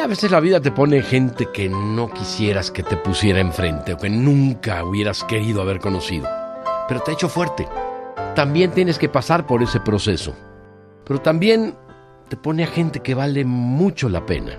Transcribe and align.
a 0.00 0.06
veces 0.06 0.30
la 0.30 0.40
vida 0.40 0.60
te 0.60 0.70
pone 0.70 1.02
gente 1.02 1.48
que 1.52 1.68
no 1.68 2.10
quisieras 2.10 2.70
que 2.70 2.82
te 2.82 2.96
pusiera 2.96 3.40
enfrente 3.40 3.92
o 3.92 3.98
que 3.98 4.08
nunca 4.08 4.82
hubieras 4.82 5.24
querido 5.24 5.60
haber 5.60 5.78
conocido, 5.78 6.26
pero 6.88 7.00
te 7.00 7.10
ha 7.10 7.14
hecho 7.14 7.28
fuerte. 7.28 7.68
También 8.34 8.70
tienes 8.70 8.98
que 8.98 9.10
pasar 9.10 9.46
por 9.46 9.62
ese 9.62 9.80
proceso, 9.80 10.34
pero 11.04 11.20
también 11.20 11.74
te 12.28 12.36
pone 12.36 12.64
a 12.64 12.68
gente 12.68 13.00
que 13.00 13.14
vale 13.14 13.44
mucho 13.44 14.08
la 14.08 14.24
pena. 14.24 14.58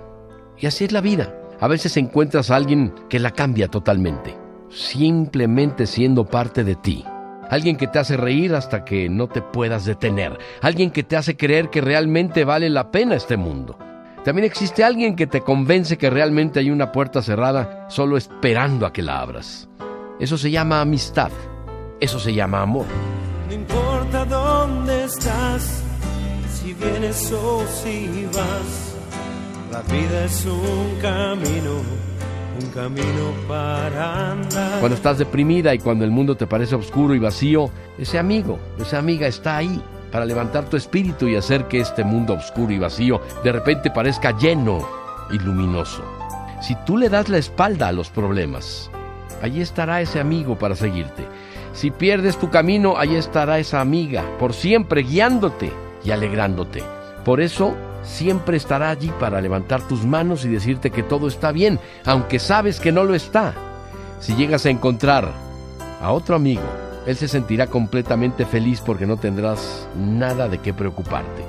Y 0.57 0.67
así 0.67 0.85
es 0.85 0.91
la 0.91 1.01
vida. 1.01 1.35
A 1.59 1.67
veces 1.67 1.97
encuentras 1.97 2.51
a 2.51 2.55
alguien 2.55 2.93
que 3.09 3.19
la 3.19 3.31
cambia 3.31 3.67
totalmente, 3.67 4.37
simplemente 4.69 5.87
siendo 5.87 6.25
parte 6.25 6.63
de 6.63 6.75
ti. 6.75 7.03
Alguien 7.49 7.77
que 7.77 7.87
te 7.87 7.99
hace 7.99 8.15
reír 8.15 8.53
hasta 8.53 8.85
que 8.85 9.09
no 9.09 9.27
te 9.27 9.41
puedas 9.41 9.85
detener. 9.85 10.37
Alguien 10.61 10.91
que 10.91 11.03
te 11.03 11.17
hace 11.17 11.35
creer 11.35 11.69
que 11.69 11.81
realmente 11.81 12.45
vale 12.45 12.69
la 12.69 12.91
pena 12.91 13.15
este 13.15 13.37
mundo. 13.37 13.77
También 14.23 14.45
existe 14.45 14.83
alguien 14.83 15.15
que 15.15 15.25
te 15.25 15.41
convence 15.41 15.97
que 15.97 16.11
realmente 16.11 16.59
hay 16.59 16.69
una 16.69 16.91
puerta 16.91 17.23
cerrada 17.23 17.87
solo 17.89 18.17
esperando 18.17 18.85
a 18.85 18.93
que 18.93 19.01
la 19.01 19.19
abras. 19.19 19.67
Eso 20.19 20.37
se 20.37 20.51
llama 20.51 20.79
amistad. 20.79 21.31
Eso 21.99 22.19
se 22.19 22.31
llama 22.31 22.61
amor. 22.61 22.85
No 23.47 23.53
importa 23.55 24.25
dónde 24.25 25.05
estás, 25.05 25.83
si 26.53 26.73
vienes 26.73 27.31
o 27.31 27.63
si 27.65 28.27
vas, 28.27 28.95
la 29.71 29.81
vida 29.81 30.25
es 30.25 30.45
un 30.45 30.99
camino, 31.01 31.81
un 32.61 32.69
camino 32.71 33.33
para 33.47 34.33
andar. 34.33 34.79
Cuando 34.79 34.95
estás 34.95 35.17
deprimida 35.17 35.73
y 35.73 35.79
cuando 35.79 36.05
el 36.05 36.11
mundo 36.11 36.37
te 36.37 36.45
parece 36.45 36.75
oscuro 36.75 37.15
y 37.15 37.19
vacío, 37.19 37.71
ese 37.97 38.19
amigo, 38.19 38.59
esa 38.79 38.99
amiga 38.99 39.25
está 39.25 39.57
ahí 39.57 39.81
para 40.11 40.25
levantar 40.25 40.65
tu 40.65 40.77
espíritu 40.77 41.27
y 41.27 41.35
hacer 41.35 41.67
que 41.67 41.79
este 41.79 42.03
mundo 42.03 42.33
oscuro 42.33 42.71
y 42.73 42.79
vacío 42.79 43.21
de 43.43 43.51
repente 43.51 43.91
parezca 43.91 44.37
lleno 44.37 44.87
y 45.31 45.39
luminoso. 45.39 46.03
Si 46.61 46.75
tú 46.85 46.97
le 46.97 47.09
das 47.09 47.29
la 47.29 47.37
espalda 47.37 47.87
a 47.87 47.91
los 47.91 48.09
problemas, 48.09 48.91
allí 49.41 49.61
estará 49.61 50.01
ese 50.01 50.19
amigo 50.19 50.57
para 50.59 50.75
seguirte. 50.75 51.25
Si 51.73 51.89
pierdes 51.89 52.37
tu 52.37 52.49
camino, 52.49 52.97
allí 52.97 53.15
estará 53.15 53.57
esa 53.57 53.81
amiga, 53.81 54.23
por 54.37 54.53
siempre 54.53 55.03
guiándote 55.03 55.71
y 56.03 56.11
alegrándote. 56.11 56.83
Por 57.23 57.39
eso, 57.39 57.75
siempre 58.03 58.57
estará 58.57 58.89
allí 58.89 59.11
para 59.19 59.41
levantar 59.41 59.87
tus 59.87 60.05
manos 60.05 60.43
y 60.45 60.49
decirte 60.49 60.91
que 60.91 61.03
todo 61.03 61.27
está 61.27 61.51
bien, 61.51 61.79
aunque 62.05 62.39
sabes 62.39 62.79
que 62.79 62.91
no 62.91 63.03
lo 63.03 63.15
está. 63.15 63.53
Si 64.19 64.35
llegas 64.35 64.65
a 64.65 64.69
encontrar 64.69 65.31
a 66.01 66.11
otro 66.11 66.35
amigo, 66.35 66.61
él 67.05 67.15
se 67.15 67.27
sentirá 67.27 67.67
completamente 67.67 68.45
feliz 68.45 68.81
porque 68.81 69.05
no 69.05 69.17
tendrás 69.17 69.87
nada 69.95 70.47
de 70.47 70.59
qué 70.59 70.73
preocuparte. 70.73 71.43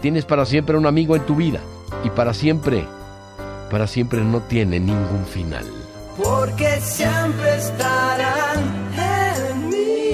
Tienes 0.00 0.24
para 0.24 0.44
siempre 0.44 0.76
un 0.76 0.86
amigo 0.86 1.16
en 1.16 1.24
tu 1.24 1.36
vida 1.36 1.60
y 2.04 2.10
para 2.10 2.34
siempre, 2.34 2.86
para 3.70 3.86
siempre 3.86 4.20
no 4.20 4.40
tiene 4.42 4.78
ningún 4.80 5.24
final. 5.24 5.64
Porque 6.22 6.80
siempre 6.80 7.56
estarán 7.56 8.58
en 8.98 9.68
mí 9.68 10.10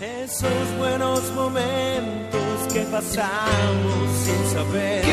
esos 0.00 0.78
buenos 0.78 1.32
momentos 1.34 2.72
que 2.72 2.80
pasamos 2.82 4.10
sin 4.24 4.46
saber 4.52 5.09